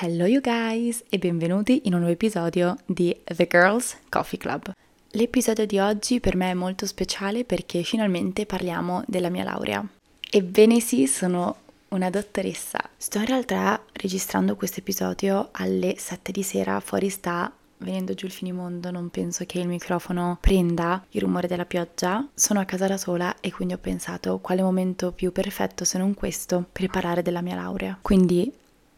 [0.00, 4.70] Hello you guys e benvenuti in un nuovo episodio di The Girls Coffee Club.
[5.10, 9.84] L'episodio di oggi per me è molto speciale perché finalmente parliamo della mia laurea.
[10.30, 11.56] Ebbene sì, sono
[11.88, 12.78] una dottoressa.
[12.96, 18.32] Sto in realtà registrando questo episodio alle 7 di sera, fuori sta venendo giù il
[18.32, 22.24] finimondo, non penso che il microfono prenda il rumore della pioggia.
[22.34, 26.14] Sono a casa da sola e quindi ho pensato quale momento più perfetto se non
[26.14, 27.98] questo per parlare della mia laurea.
[28.00, 28.52] Quindi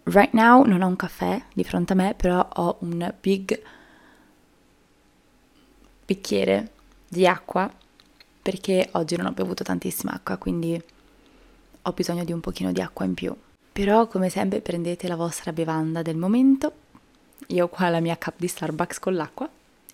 [0.05, 3.63] right now non ho un caffè di fronte a me, però ho un big
[6.05, 6.71] bicchiere
[7.09, 7.71] di acqua
[8.43, 10.83] perché oggi non ho bevuto tantissima acqua, quindi
[11.83, 13.35] ho bisogno di un pochino di acqua in più.
[13.73, 16.73] Però come sempre prendete la vostra bevanda del momento
[17.49, 19.49] io ho qua la mia cup di Starbucks con l'acqua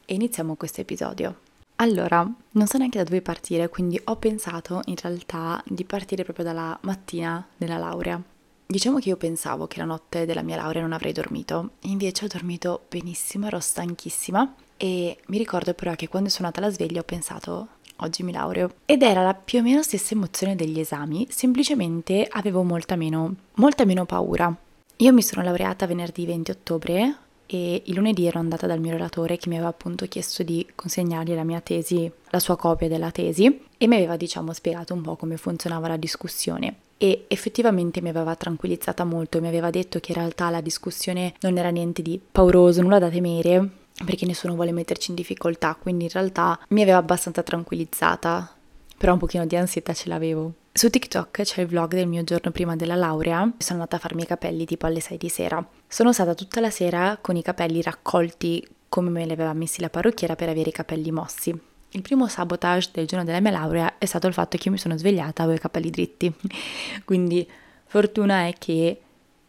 [0.04, 1.40] e iniziamo questo episodio.
[1.76, 6.44] Allora, non so neanche da dove partire, quindi ho pensato in realtà di partire proprio
[6.44, 8.20] dalla mattina della laurea.
[8.68, 12.28] Diciamo che io pensavo che la notte della mia laurea non avrei dormito, invece ho
[12.28, 17.04] dormito benissimo, ero stanchissima e mi ricordo però che quando sono andata alla sveglia ho
[17.04, 22.26] pensato oggi mi laureo ed era la più o meno stessa emozione degli esami, semplicemente
[22.28, 24.54] avevo molta meno, molta meno paura.
[24.96, 29.36] Io mi sono laureata venerdì 20 ottobre, e il lunedì ero andata dal mio relatore
[29.36, 33.62] che mi aveva appunto chiesto di consegnargli la mia tesi, la sua copia della tesi
[33.76, 36.76] e mi aveva diciamo spiegato un po' come funzionava la discussione.
[36.98, 41.58] E effettivamente mi aveva tranquillizzata molto, mi aveva detto che in realtà la discussione non
[41.58, 46.10] era niente di pauroso, nulla da temere perché nessuno vuole metterci in difficoltà, quindi in
[46.10, 48.55] realtà mi aveva abbastanza tranquillizzata,
[48.96, 50.52] però un pochino di ansietà ce l'avevo.
[50.72, 54.22] Su TikTok c'è il vlog del mio giorno prima della laurea, sono andata a farmi
[54.22, 55.66] i capelli tipo alle 6 di sera.
[55.88, 59.90] Sono stata tutta la sera con i capelli raccolti come me li aveva messi la
[59.90, 61.58] parrucchiera per avere i capelli mossi.
[61.90, 64.78] Il primo sabotage del giorno della mia laurea è stato il fatto che io mi
[64.78, 66.32] sono svegliata e avevo i capelli dritti.
[67.04, 67.48] Quindi
[67.86, 69.00] fortuna è che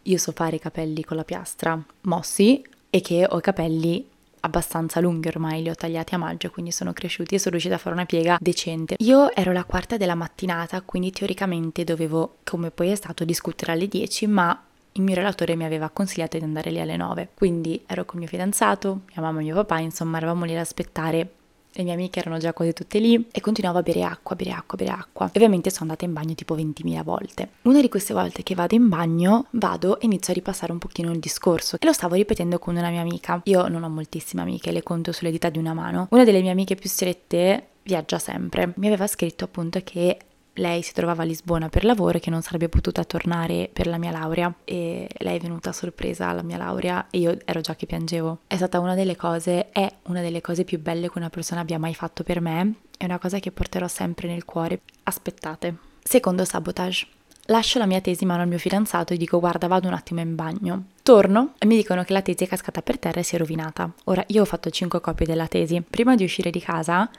[0.01, 4.07] io so fare i capelli con la piastra mossi e che ho i capelli
[4.41, 7.77] abbastanza lunghi ormai, li ho tagliati a maggio, quindi sono cresciuti e sono riuscita a
[7.77, 8.95] fare una piega decente.
[8.99, 13.87] Io ero la quarta della mattinata, quindi teoricamente dovevo, come poi è stato, discutere alle
[13.87, 14.61] 10, ma
[14.93, 17.29] il mio relatore mi aveva consigliato di andare lì alle 9.
[17.35, 21.29] Quindi ero con mio fidanzato, mia mamma e mio papà, insomma, eravamo lì ad aspettare
[21.77, 24.77] le mie amiche erano già quasi tutte lì e continuavo a bere acqua, bere acqua,
[24.77, 25.27] bere acqua.
[25.27, 27.49] E ovviamente sono andata in bagno tipo 20.000 volte.
[27.63, 31.11] Una di queste volte che vado in bagno, vado e inizio a ripassare un pochino
[31.11, 33.41] il discorso e lo stavo ripetendo con una mia amica.
[33.45, 36.07] Io non ho moltissime amiche, le conto sulle dita di una mano.
[36.11, 38.73] Una delle mie amiche più strette viaggia sempre.
[38.75, 40.17] Mi aveva scritto appunto che
[40.57, 43.97] lei si trovava a Lisbona per lavoro e che non sarebbe potuta tornare per la
[43.97, 47.75] mia laurea e lei è venuta a sorpresa alla mia laurea e io ero già
[47.75, 48.39] che piangevo.
[48.47, 51.79] È stata una delle cose, è una delle cose più belle che una persona abbia
[51.79, 54.81] mai fatto per me, è una cosa che porterò sempre nel cuore.
[55.03, 55.75] Aspettate.
[56.03, 57.07] Secondo sabotage.
[57.49, 60.19] Lascio la mia tesi in mano al mio fidanzato e dico guarda vado un attimo
[60.19, 60.87] in bagno.
[61.01, 63.89] Torno e mi dicono che la tesi è cascata per terra e si è rovinata.
[64.05, 65.81] Ora io ho fatto 5 copie della tesi.
[65.81, 67.09] Prima di uscire di casa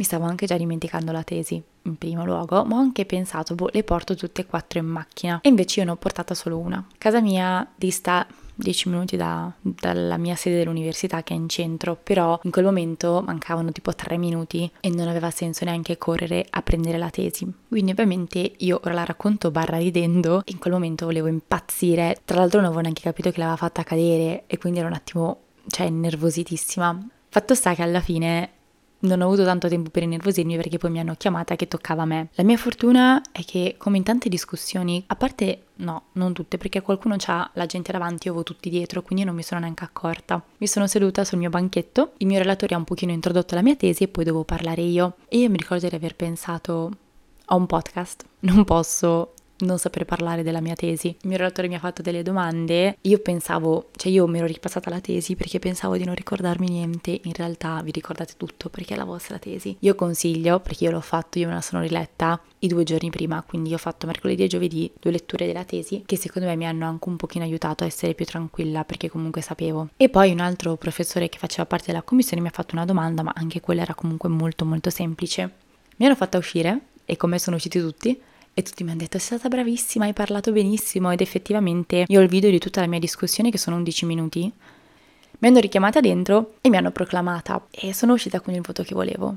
[0.00, 3.68] mi stavo anche già dimenticando la tesi, in primo luogo, ma ho anche pensato, boh,
[3.70, 5.40] le porto tutte e quattro in macchina.
[5.42, 6.82] E invece io ne ho portata solo una.
[6.96, 12.40] Casa mia dista 10 minuti da, dalla mia sede dell'università che è in centro, però
[12.44, 16.96] in quel momento mancavano tipo 3 minuti e non aveva senso neanche correre a prendere
[16.96, 17.46] la tesi.
[17.68, 22.60] Quindi ovviamente io ora la racconto barra ridendo, in quel momento volevo impazzire, tra l'altro
[22.60, 27.06] non avevo neanche capito che l'aveva fatta cadere e quindi ero un attimo, cioè, nervositissima.
[27.28, 28.52] Fatto sta che alla fine
[29.00, 32.06] non ho avuto tanto tempo per innervosirmi perché poi mi hanno chiamata che toccava a
[32.06, 32.28] me.
[32.34, 36.80] La mia fortuna è che, come in tante discussioni, a parte no, non tutte, perché
[36.82, 40.42] qualcuno ha la gente davanti, io avevo tutti dietro, quindi non mi sono neanche accorta.
[40.58, 43.76] Mi sono seduta sul mio banchetto, il mio relatore ha un pochino introdotto la mia
[43.76, 45.16] tesi e poi dovevo parlare io.
[45.28, 46.90] E io mi ricordo di aver pensato
[47.52, 51.08] ho un podcast, non posso non saper parlare della mia tesi.
[51.08, 54.90] Il mio relatore mi ha fatto delle domande, io pensavo, cioè io mi ero ripassata
[54.90, 58.96] la tesi perché pensavo di non ricordarmi niente, in realtà vi ricordate tutto perché è
[58.96, 59.76] la vostra tesi.
[59.80, 63.42] Io consiglio, perché io l'ho fatto, io me la sono riletta i due giorni prima,
[63.46, 66.86] quindi ho fatto mercoledì e giovedì due letture della tesi che secondo me mi hanno
[66.86, 69.88] anche un pochino aiutato a essere più tranquilla perché comunque sapevo.
[69.96, 73.22] E poi un altro professore che faceva parte della commissione mi ha fatto una domanda,
[73.22, 75.52] ma anche quella era comunque molto molto semplice.
[75.96, 78.20] Mi hanno fatta uscire e come sono usciti tutti?
[78.52, 82.22] E tutti mi hanno detto sei stata bravissima, hai parlato benissimo ed effettivamente io ho
[82.22, 84.52] il video di tutta la mia discussione che sono 11 minuti.
[85.38, 88.94] Mi hanno richiamata dentro e mi hanno proclamata e sono uscita con il voto che
[88.94, 89.36] volevo.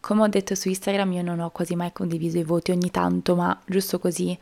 [0.00, 3.36] Come ho detto su Instagram io non ho quasi mai condiviso i voti ogni tanto,
[3.36, 4.36] ma giusto così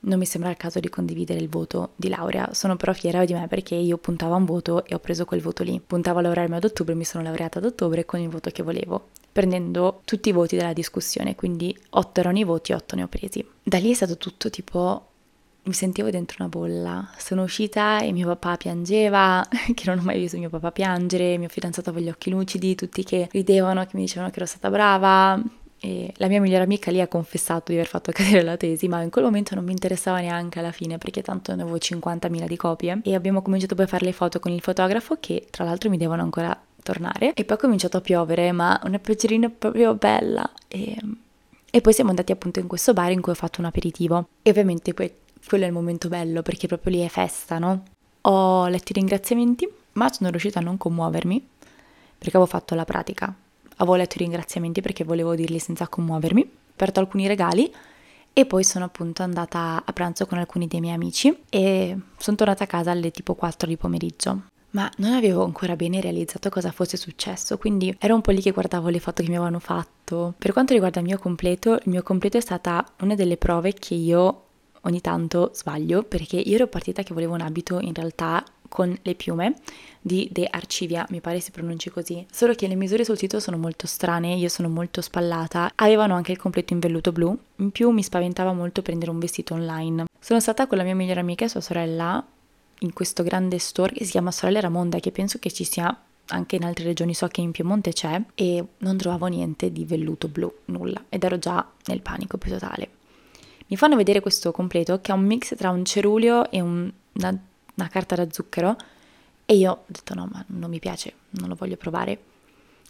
[0.00, 2.54] non mi sembra il caso di condividere il voto di laurea.
[2.54, 5.42] Sono però fiera di me perché io puntavo a un voto e ho preso quel
[5.42, 5.80] voto lì.
[5.84, 9.08] Puntavo a laurearmi ad ottobre, mi sono laureata ad ottobre con il voto che volevo
[9.38, 13.46] prendendo tutti i voti della discussione, quindi 8 erano i voti, 8 ne ho presi.
[13.62, 15.06] Da lì è stato tutto tipo
[15.62, 17.08] mi sentivo dentro una bolla.
[17.18, 21.48] Sono uscita e mio papà piangeva, che non ho mai visto mio papà piangere, mio
[21.48, 25.40] fidanzato aveva gli occhi lucidi, tutti che ridevano, che mi dicevano che ero stata brava.
[25.80, 29.02] E la mia migliore amica lì ha confessato di aver fatto cadere la tesi, ma
[29.02, 32.56] in quel momento non mi interessava neanche alla fine perché tanto ne avevo 50.000 di
[32.56, 33.00] copie.
[33.04, 35.96] E abbiamo cominciato poi a fare le foto con il fotografo che tra l'altro mi
[35.96, 37.34] devono ancora tornare.
[37.34, 40.50] E poi è cominciato a piovere, ma una pioggerina proprio bella.
[40.68, 40.96] E,
[41.70, 44.28] e poi siamo andati appunto in questo bar in cui ho fatto un aperitivo.
[44.42, 45.12] E ovviamente poi
[45.46, 47.82] quello è il momento bello perché proprio lì è festa, no?
[48.22, 51.46] Ho letto i ringraziamenti, ma sono riuscita a non commuovermi
[52.18, 53.32] perché avevo fatto la pratica.
[53.76, 57.72] Avevo letto i ringraziamenti perché volevo dirli senza commuovermi, ho aperto alcuni regali
[58.32, 62.64] e poi sono appunto andata a pranzo con alcuni dei miei amici e sono tornata
[62.64, 64.42] a casa alle tipo 4 di pomeriggio.
[64.70, 68.50] Ma non avevo ancora bene realizzato cosa fosse successo, quindi ero un po' lì che
[68.50, 70.34] guardavo le foto che mi avevano fatto.
[70.36, 73.94] Per quanto riguarda il mio completo, il mio completo è stata una delle prove che
[73.94, 74.42] io
[74.82, 79.14] ogni tanto sbaglio perché io ero partita che volevo un abito in realtà con le
[79.14, 79.54] piume
[80.00, 82.24] di De Arcivia, mi pare si pronunci così.
[82.30, 85.72] Solo che le misure sul sito sono molto strane, io sono molto spallata.
[85.76, 89.54] Avevano anche il completo in velluto blu, in più mi spaventava molto prendere un vestito
[89.54, 90.04] online.
[90.20, 92.24] Sono stata con la mia migliore amica e sua sorella
[92.80, 96.56] in questo grande store che si chiama Sorelle Ramonda, che penso che ci sia anche
[96.56, 100.52] in altre regioni, so che in Piemonte c'è, e non trovavo niente di velluto blu,
[100.66, 102.96] nulla, ed ero già nel panico più totale
[103.68, 107.38] mi fanno vedere questo completo che è un mix tra un cerulio e un, una,
[107.74, 108.76] una carta da zucchero
[109.44, 112.18] e io ho detto no, ma non mi piace, non lo voglio provare.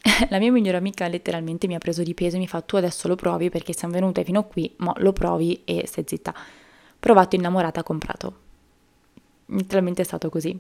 [0.28, 3.08] La mia migliore amica letteralmente mi ha preso di peso e mi fa tu adesso
[3.08, 6.34] lo provi perché siamo venute fino qui, ma lo provi e stai zitta.
[6.98, 8.46] Provato, innamorata, comprato.
[9.50, 10.58] Letteralmente è stato così.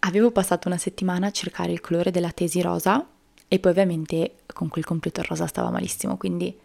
[0.00, 3.04] Avevo passato una settimana a cercare il colore della tesi rosa
[3.48, 6.56] e poi ovviamente con quel completo rosa stava malissimo, quindi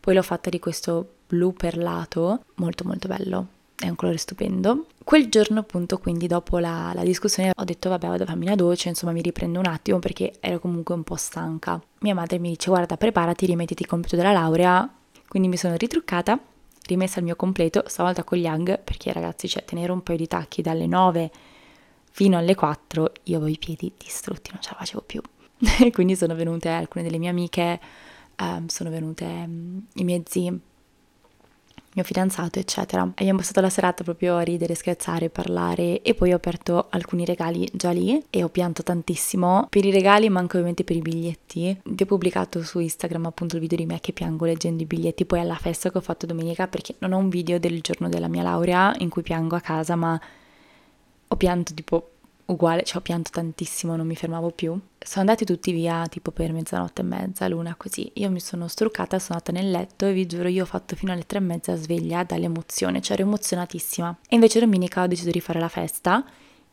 [0.00, 4.86] poi l'ho fatta di questo blu perlato, molto molto bello, è un colore stupendo.
[5.02, 8.54] Quel giorno appunto, quindi dopo la, la, discussione, ho detto vabbè vado a farmi una
[8.54, 11.80] doccia, insomma mi riprendo un attimo perché ero comunque un po' stanca.
[12.00, 14.88] Mia madre mi dice guarda preparati, rimettiti il compito della laurea,
[15.26, 16.38] quindi mi sono ritruccata,
[16.86, 20.26] rimessa il mio completo, stavolta con gli hang, perché ragazzi cioè tenere un paio di
[20.26, 21.30] tacchi dalle 9
[22.10, 25.20] fino alle 4, io avevo i piedi distrutti, non ce la facevo più.
[25.92, 27.80] quindi sono venute alcune delle mie amiche
[28.40, 30.60] um, sono venute um, i miei zii,
[31.94, 33.02] mio fidanzato, eccetera.
[33.02, 37.68] Abbiamo passato la serata proprio a ridere, scherzare, parlare e poi ho aperto alcuni regali
[37.72, 41.80] già lì e ho pianto tantissimo per i regali, ma anche ovviamente per i biglietti.
[41.84, 45.24] Vi ho pubblicato su Instagram appunto il video di me che piango leggendo i biglietti
[45.24, 48.28] poi alla festa che ho fatto domenica perché non ho un video del giorno della
[48.28, 50.20] mia laurea in cui piango a casa, ma
[51.28, 52.10] ho pianto tipo
[52.46, 54.78] uguale, ci ho pianto tantissimo, non mi fermavo più.
[54.98, 58.10] Sono andati tutti via tipo per mezzanotte e mezza, l'una così.
[58.14, 61.12] Io mi sono struccata, sono andata nel letto e vi giuro io ho fatto fino
[61.12, 64.18] alle tre e mezza sveglia dall'emozione, cioè ero emozionatissima.
[64.28, 66.24] E invece domenica ho deciso di fare la festa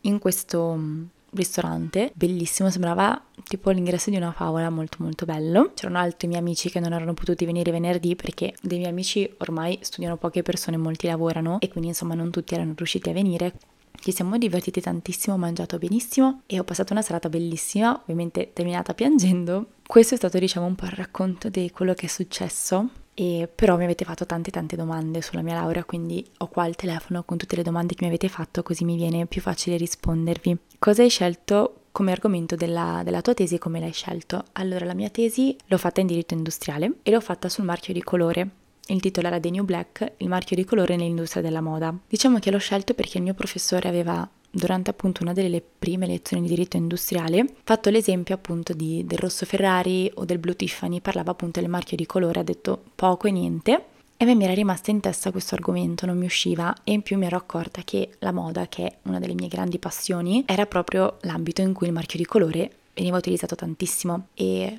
[0.02, 5.72] in questo mm, ristorante bellissimo, sembrava tipo l'ingresso di una favola molto molto bello.
[5.74, 9.78] C'erano altri miei amici che non erano potuti venire venerdì perché dei miei amici ormai
[9.82, 13.54] studiano poche persone, molti lavorano e quindi insomma non tutti erano riusciti a venire.
[14.02, 18.96] Ci siamo divertiti tantissimo, ho mangiato benissimo e ho passato una serata bellissima, ovviamente terminata
[18.96, 19.74] piangendo.
[19.86, 23.78] Questo è stato diciamo un po' il racconto di quello che è successo e però
[23.78, 27.38] mi avete fatto tante tante domande sulla mia laurea, quindi ho qua il telefono con
[27.38, 30.58] tutte le domande che mi avete fatto così mi viene più facile rispondervi.
[30.80, 34.46] Cosa hai scelto come argomento della, della, tua tesi e come l'hai scelto?
[34.54, 38.02] Allora, la mia tesi l'ho fatta in diritto industriale e l'ho fatta sul marchio di
[38.02, 38.50] colore.
[38.88, 41.96] Il titolo era The New Black, il marchio di colore nell'industria della moda.
[42.08, 46.44] Diciamo che l'ho scelto perché il mio professore aveva durante appunto una delle prime lezioni
[46.44, 51.32] di diritto industriale, fatto l'esempio appunto di, del rosso Ferrari o del blu Tiffany, parlava
[51.32, 53.86] appunto del marchio di colore, ha detto poco e niente.
[54.18, 57.02] E a me mi era rimasta in testa questo argomento, non mi usciva e in
[57.02, 60.68] più mi ero accorta che la moda, che è una delle mie grandi passioni, era
[60.68, 64.28] proprio l'ambito in cui il marchio di colore veniva utilizzato tantissimo.
[64.36, 64.78] E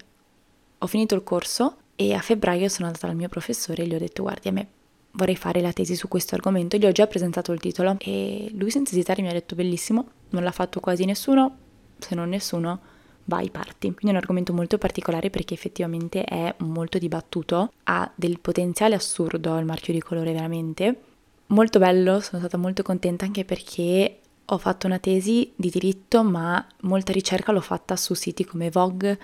[0.78, 3.98] ho finito il corso e a febbraio sono andata dal mio professore e gli ho
[3.98, 4.68] detto guardi a me
[5.12, 8.70] vorrei fare la tesi su questo argomento, gli ho già presentato il titolo e lui
[8.70, 11.56] senza esitare mi ha detto bellissimo, non l'ha fatto quasi nessuno,
[11.98, 12.80] se non nessuno
[13.24, 13.88] vai parti.
[13.88, 19.58] Quindi è un argomento molto particolare perché effettivamente è molto dibattuto, ha del potenziale assurdo
[19.58, 21.00] il marchio di colore veramente.
[21.48, 26.66] Molto bello, sono stata molto contenta anche perché ho fatto una tesi di diritto, ma
[26.80, 29.18] molta ricerca l'ho fatta su siti come Vogue,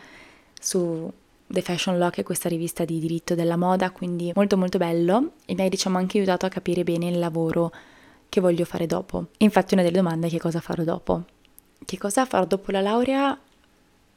[0.61, 1.11] su
[1.51, 5.33] The Fashion Law, che è questa rivista di diritto della moda, quindi molto molto bello
[5.47, 7.73] e mi ha diciamo anche aiutato a capire bene il lavoro
[8.29, 9.29] che voglio fare dopo.
[9.39, 11.25] Infatti una delle domande è che cosa farò dopo.
[11.85, 13.39] Che cosa farò dopo la laurea?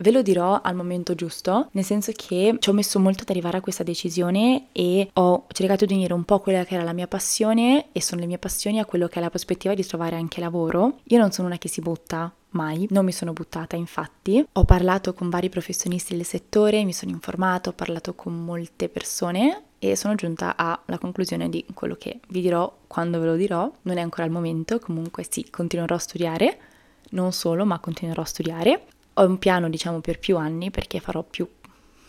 [0.02, 3.58] Ve lo dirò al momento giusto, nel senso che ci ho messo molto ad arrivare
[3.58, 7.08] a questa decisione e ho cercato di unire un po' quella che era la mia
[7.08, 10.42] passione e sono le mie passioni a quello che è la prospettiva di trovare anche
[10.42, 10.98] lavoro.
[11.06, 15.14] Io non sono una che si butta mai, non mi sono buttata infatti, ho parlato
[15.14, 20.16] con vari professionisti del settore, mi sono informato, ho parlato con molte persone e sono
[20.16, 24.26] giunta alla conclusione di quello che vi dirò quando ve lo dirò, non è ancora
[24.26, 26.60] il momento, comunque sì, continuerò a studiare,
[27.12, 28.86] non solo, ma continuerò a studiare.
[29.16, 31.48] Ho un piano, diciamo, per più anni perché farò più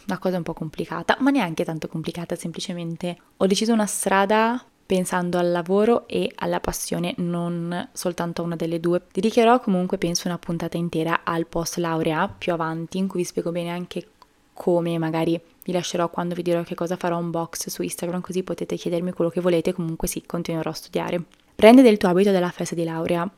[0.06, 5.38] una cosa un po' complicata, ma neanche tanto complicata, semplicemente ho deciso una strada pensando
[5.38, 9.02] al lavoro e alla passione, non soltanto a una delle due.
[9.10, 13.52] Dedicherò comunque, penso, una puntata intera al post laurea più avanti, in cui vi spiego
[13.52, 14.08] bene anche
[14.52, 18.42] come, magari vi lascerò quando vi dirò che cosa farò un box su Instagram, così
[18.42, 21.24] potete chiedermi quello che volete, comunque sì, continuerò a studiare.
[21.54, 23.28] Prende del tuo abito della festa di laurea.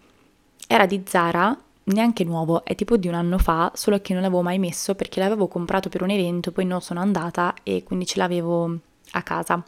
[0.67, 4.43] Era di Zara, neanche nuovo, è tipo di un anno fa, solo che non l'avevo
[4.43, 8.19] mai messo perché l'avevo comprato per un evento, poi non sono andata e quindi ce
[8.19, 8.79] l'avevo
[9.13, 9.63] a casa.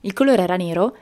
[0.00, 0.96] Il colore era nero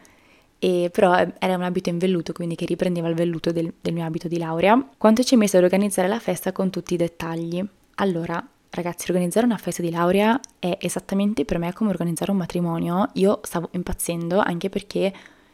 [0.59, 3.93] e però eh, era un abito in velluto, quindi che riprendeva il velluto del, del
[3.93, 4.91] mio abito di laurea.
[4.97, 7.65] Quanto ci è messo ad organizzare la festa con tutti i dettagli?
[7.97, 13.09] Allora, ragazzi, organizzare una festa di laurea è esattamente per me come organizzare un matrimonio.
[13.15, 15.13] Io stavo impazzendo anche perché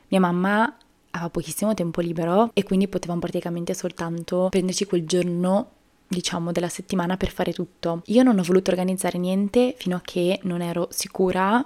[0.09, 0.77] mia mamma
[1.11, 5.71] aveva pochissimo tempo libero e quindi potevamo praticamente soltanto prenderci quel giorno
[6.09, 8.03] diciamo della settimana per fare tutto.
[8.07, 11.65] Io non ho voluto organizzare niente fino a che non ero sicura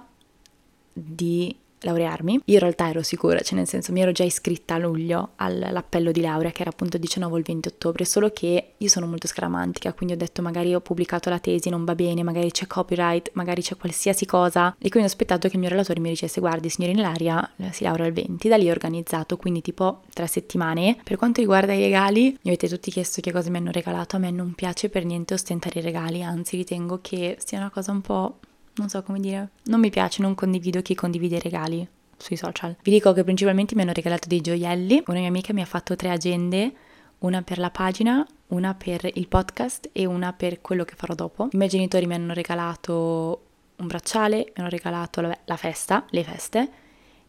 [0.91, 2.41] di laurearmi.
[2.45, 6.11] Io in realtà ero sicura, cioè nel senso mi ero già iscritta a luglio all'appello
[6.11, 9.05] di laurea che era appunto il 19 o il 20 ottobre, solo che io sono
[9.07, 12.67] molto scaramantica, quindi ho detto magari ho pubblicato la tesi, non va bene, magari c'è
[12.67, 16.39] copyright, magari c'è qualsiasi cosa e quindi ho aspettato che il mio relatore mi dicesse
[16.39, 20.27] guardi signorina Ilaria eh, si laurea il 20, da lì ho organizzato quindi tipo tre
[20.27, 20.97] settimane.
[21.03, 24.19] Per quanto riguarda i regali, mi avete tutti chiesto che cosa mi hanno regalato, a
[24.19, 28.01] me non piace per niente ostentare i regali, anzi ritengo che sia una cosa un
[28.01, 28.37] po'
[28.75, 31.87] non so come dire, non mi piace, non condivido chi condivide i regali
[32.17, 32.75] sui social.
[32.81, 35.95] Vi dico che principalmente mi hanno regalato dei gioielli, una mia amica mi ha fatto
[35.95, 36.73] tre agende,
[37.19, 41.49] una per la pagina, una per il podcast e una per quello che farò dopo.
[41.51, 43.45] I miei genitori mi hanno regalato
[43.77, 46.69] un bracciale, mi hanno regalato la, festa, le feste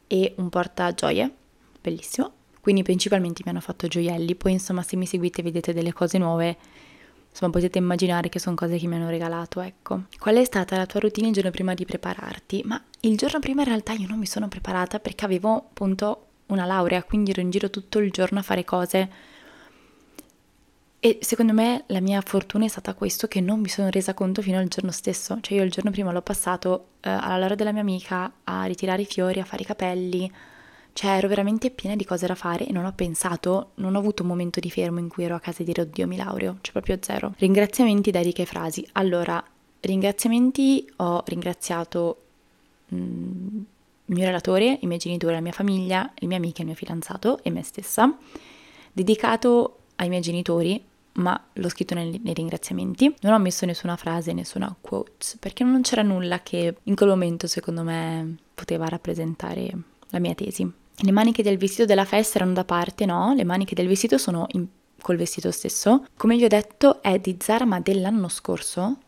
[0.06, 1.32] e un portagioie,
[1.80, 2.32] bellissimo.
[2.60, 6.56] Quindi principalmente mi hanno fatto gioielli, poi insomma se mi seguite vedete delle cose nuove
[7.34, 10.04] Insomma, potete immaginare che sono cose che mi hanno regalato, ecco.
[10.20, 12.62] Qual è stata la tua routine il giorno prima di prepararti?
[12.64, 16.64] Ma il giorno prima in realtà io non mi sono preparata perché avevo appunto una
[16.64, 19.10] laurea, quindi ero in giro tutto il giorno a fare cose.
[21.00, 24.40] E secondo me la mia fortuna è stata questo che non mi sono resa conto
[24.40, 25.36] fino al giorno stesso.
[25.40, 29.02] Cioè io il giorno prima l'ho passato eh, alla laurea della mia amica a ritirare
[29.02, 30.32] i fiori, a fare i capelli,
[30.94, 34.22] cioè ero veramente piena di cose da fare e non ho pensato, non ho avuto
[34.22, 36.72] un momento di fermo in cui ero a casa e dire oddio mi laureo, cioè
[36.72, 37.34] proprio zero.
[37.36, 38.86] Ringraziamenti, dediche e frasi.
[38.92, 39.42] Allora,
[39.80, 42.22] ringraziamenti ho ringraziato
[42.94, 43.58] mm,
[44.06, 47.42] il mio relatore, i miei genitori, la mia famiglia, le mie amiche, il mio fidanzato
[47.42, 48.16] e me stessa.
[48.92, 50.80] Dedicato ai miei genitori,
[51.14, 53.12] ma l'ho scritto nei, nei, ringraziamenti.
[53.22, 57.48] Non ho messo nessuna frase, nessuna quote, perché non c'era nulla che in quel momento
[57.48, 59.72] secondo me poteva rappresentare
[60.10, 60.82] la mia tesi.
[60.96, 63.34] Le maniche del vestito della festa erano da parte, no?
[63.34, 64.66] Le maniche del vestito sono in,
[65.00, 66.06] col vestito stesso.
[66.16, 68.98] Come vi ho detto è di Zara ma dell'anno scorso,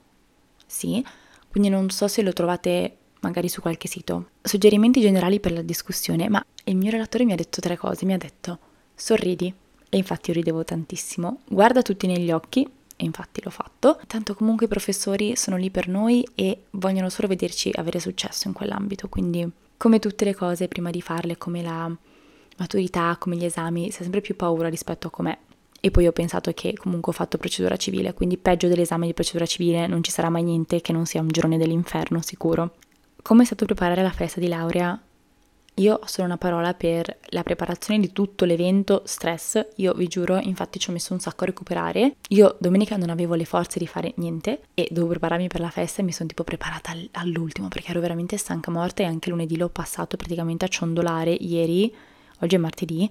[0.67, 1.05] sì,
[1.49, 4.31] quindi non so se lo trovate magari su qualche sito.
[4.43, 8.13] Suggerimenti generali per la discussione, ma il mio relatore mi ha detto tre cose, mi
[8.13, 8.59] ha detto
[8.95, 9.53] sorridi,
[9.89, 14.67] e infatti io ridevo tantissimo, guarda tutti negli occhi, e infatti l'ho fatto, tanto comunque
[14.67, 19.49] i professori sono lì per noi e vogliono solo vederci avere successo in quell'ambito, quindi
[19.77, 21.91] come tutte le cose prima di farle, come la
[22.59, 25.37] maturità, come gli esami, si ha sempre più paura rispetto a com'è.
[25.81, 29.47] E poi ho pensato che comunque ho fatto procedura civile, quindi peggio dell'esame di procedura
[29.47, 32.75] civile non ci sarà mai niente che non sia un girone dell'inferno, sicuro.
[33.23, 35.01] Come è stato preparare la festa di laurea?
[35.79, 39.63] Io ho solo una parola per la preparazione di tutto l'evento, stress.
[39.77, 42.17] Io vi giuro, infatti ci ho messo un sacco a recuperare.
[42.29, 46.01] Io domenica non avevo le forze di fare niente e dovevo prepararmi per la festa
[46.01, 49.69] e mi sono tipo preparata all'ultimo perché ero veramente stanca morta e anche lunedì l'ho
[49.69, 51.95] passato praticamente a ciondolare ieri,
[52.41, 53.11] oggi è martedì.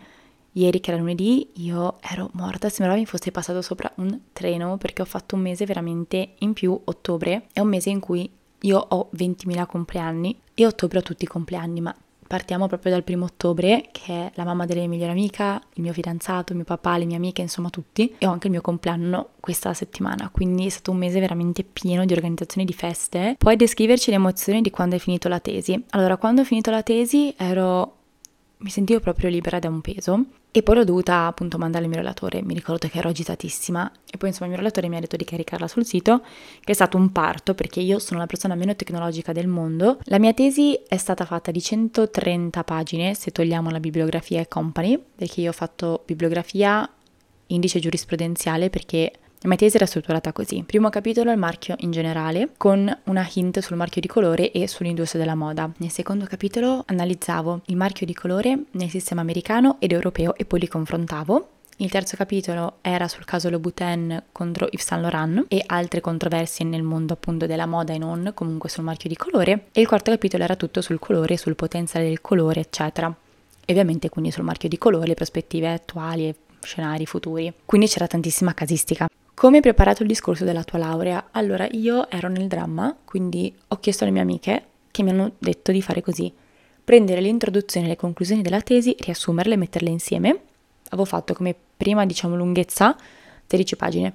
[0.53, 5.03] Ieri che era lunedì io ero morta, sembrava mi fosse passato sopra un treno perché
[5.03, 8.27] ho fatto un mese veramente in più, ottobre, è un mese in cui
[8.61, 11.95] io ho 20.000 compleanni e ottobre ho tutti i compleanni, ma
[12.27, 15.93] partiamo proprio dal primo ottobre, che è la mamma della mia migliore amica, il mio
[15.93, 19.73] fidanzato, mio papà, le mie amiche, insomma tutti, e ho anche il mio compleanno questa
[19.73, 23.35] settimana, quindi è stato un mese veramente pieno di organizzazione di feste.
[23.37, 25.83] Puoi descriverci le emozioni di quando hai finito la tesi?
[25.91, 27.95] Allora, quando ho finito la tesi ero...
[28.57, 30.25] mi sentivo proprio libera da un peso,
[30.57, 34.15] e poi l'ho dovuta appunto mandare al mio relatore, mi ricordo che ero agitatissima e
[34.15, 36.21] poi insomma il mio relatore mi ha detto di caricarla sul sito,
[36.61, 39.99] che è stato un parto perché io sono la persona meno tecnologica del mondo.
[40.03, 44.97] La mia tesi è stata fatta di 130 pagine se togliamo la bibliografia e company,
[45.13, 46.89] perché io ho fatto bibliografia,
[47.47, 49.11] indice giurisprudenziale perché
[49.45, 50.63] la mia tesi era strutturata così.
[50.65, 55.21] Primo capitolo il marchio in generale, con una hint sul marchio di colore e sull'industria
[55.21, 55.71] della moda.
[55.77, 60.61] Nel secondo capitolo analizzavo il marchio di colore nel sistema americano ed europeo e poi
[60.61, 61.49] li confrontavo.
[61.77, 66.81] Il terzo capitolo era sul caso Louboutin contro Yves Saint Laurent e altre controversie nel
[66.81, 69.67] mondo appunto della moda e non, comunque sul marchio di colore.
[69.73, 73.15] E il quarto capitolo era tutto sul colore, sul potenziale del colore, eccetera.
[73.63, 77.53] E ovviamente quindi sul marchio di colore, le prospettive attuali e scenari futuri.
[77.63, 79.07] Quindi c'era tantissima casistica.
[79.35, 81.27] Come hai preparato il discorso della tua laurea?
[81.31, 85.73] Allora, io ero nel dramma, quindi ho chiesto alle mie amiche che mi hanno detto
[85.73, 86.33] di fare così.
[86.81, 90.39] Prendere l'introduzione e le conclusioni della tesi, riassumerle e metterle insieme.
[90.87, 92.95] Avevo fatto come prima, diciamo, lunghezza
[93.45, 94.13] 13 pagine.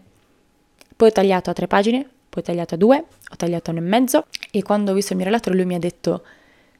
[0.96, 3.82] Poi ho tagliato a 3 pagine, poi ho tagliato a 2, ho tagliato a 1
[3.82, 6.24] e mezzo e quando ho visto il mio relatore lui mi ha detto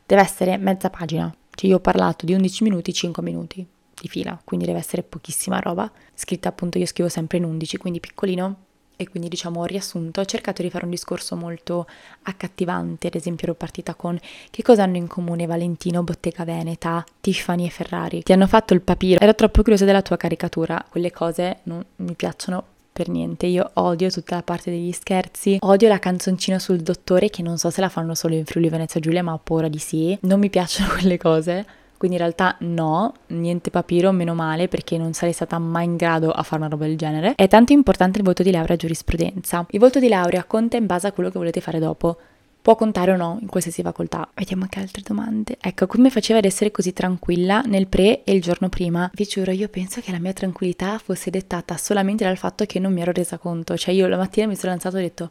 [0.07, 1.31] deve essere mezza pagina.
[1.51, 3.67] Cioè io ho parlato di 11 minuti, 5 minuti
[4.01, 5.91] di fila, quindi deve essere pochissima roba.
[6.15, 8.57] Scritta appunto io scrivo sempre in 11, quindi piccolino.
[8.97, 11.87] E quindi diciamo ho riassunto, ho cercato di fare un discorso molto
[12.25, 17.65] accattivante, ad esempio ero partita con che cosa hanno in comune Valentino, Bottega Veneta, Tiffany
[17.65, 18.23] e Ferrari.
[18.23, 22.15] Ti hanno fatto il papiro, ero troppo curiosa della tua caricatura, quelle cose non mi
[22.15, 23.47] piacciono per niente.
[23.47, 27.71] Io odio tutta la parte degli scherzi, odio la canzoncina sul dottore che non so
[27.71, 30.19] se la fanno solo in Friuli Venezia Giulia, ma ho paura di sì.
[30.23, 31.65] Non mi piacciono quelle cose.
[32.01, 36.31] Quindi in realtà no, niente papiro, meno male perché non sarei stata mai in grado
[36.31, 37.35] a fare una roba del genere.
[37.35, 39.67] È tanto importante il voto di laurea a giurisprudenza.
[39.69, 42.17] Il voto di laurea conta in base a quello che volete fare dopo.
[42.63, 44.27] Può contare o no in qualsiasi facoltà.
[44.33, 45.59] Vediamo che altre domande.
[45.61, 49.11] Ecco, come faceva ad essere così tranquilla nel pre e il giorno prima?
[49.13, 52.95] Vi giuro, io penso che la mia tranquillità fosse dettata solamente dal fatto che non
[52.95, 53.77] mi ero resa conto.
[53.77, 55.31] Cioè io la mattina mi sono lanciato e ho detto,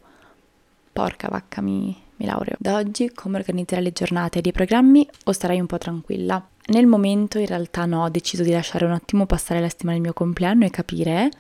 [0.94, 2.58] porca vacca, mi, mi laureo.
[2.60, 6.48] Da oggi come organizzerai le giornate e i programmi o starai un po' tranquilla?
[6.70, 10.02] Nel momento in realtà no, ho deciso di lasciare un attimo passare la stima del
[10.02, 11.32] mio compleanno e capire.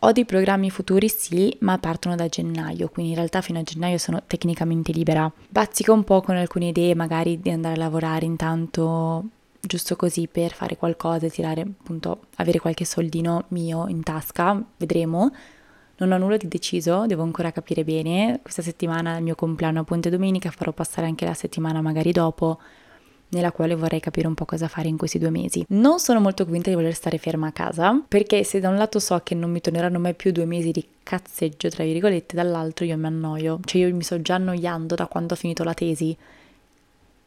[0.00, 3.98] Ho dei programmi futuri sì, ma partono da gennaio, quindi in realtà fino a gennaio
[3.98, 5.30] sono tecnicamente libera.
[5.48, 9.24] Bazzico un po' con alcune idee, magari di andare a lavorare intanto
[9.60, 15.30] giusto così per fare qualcosa tirare appunto avere qualche soldino mio in tasca, vedremo.
[15.98, 18.40] Non ho nulla di deciso, devo ancora capire bene.
[18.42, 22.10] Questa settimana è il mio compleanno a Ponte Domenica, farò passare anche la settimana magari
[22.10, 22.58] dopo
[23.34, 25.64] nella quale vorrei capire un po' cosa fare in questi due mesi.
[25.68, 28.98] Non sono molto convinta di voler stare ferma a casa, perché se da un lato
[28.98, 32.96] so che non mi torneranno mai più due mesi di cazzeggio, tra virgolette, dall'altro io
[32.96, 33.60] mi annoio.
[33.64, 36.16] Cioè io mi sto già annoiando da quando ho finito la tesi.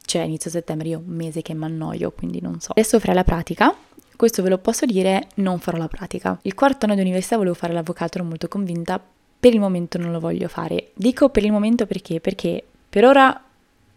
[0.04, 2.72] Cioè inizio settembre io un mese che mi annoio, quindi non so.
[2.72, 3.74] Adesso farò la pratica.
[4.16, 6.38] Questo ve lo posso dire, non farò la pratica.
[6.42, 9.00] Il quarto anno di università volevo fare l'avvocato, ero molto convinta,
[9.40, 10.90] per il momento non lo voglio fare.
[10.94, 12.20] Dico per il momento perché?
[12.20, 13.40] Perché per ora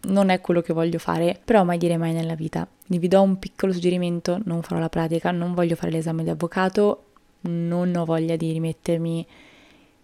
[0.08, 2.66] non è quello che voglio fare, però mai dire mai nella vita.
[2.86, 7.04] Vi do un piccolo suggerimento, non farò la pratica, non voglio fare l'esame di avvocato,
[7.42, 9.26] non ho voglia di rimettermi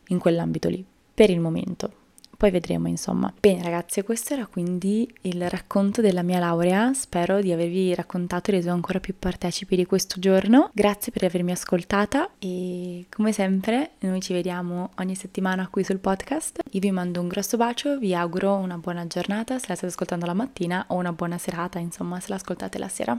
[0.08, 0.84] in quell'ambito lì,
[1.14, 1.92] per il momento.
[2.38, 3.34] Poi vedremo, insomma.
[3.40, 6.92] Bene ragazzi, questo era quindi il racconto della mia laurea.
[6.94, 10.70] Spero di avervi raccontato e reso ancora più partecipi di questo giorno.
[10.72, 16.60] Grazie per avermi ascoltata e come sempre noi ci vediamo ogni settimana qui sul podcast.
[16.70, 20.24] Io vi mando un grosso bacio, vi auguro una buona giornata se la state ascoltando
[20.24, 23.16] la mattina o una buona serata, insomma, se l'ascoltate la sera.